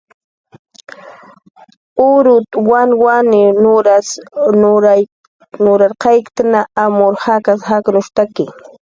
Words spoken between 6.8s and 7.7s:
amur jakas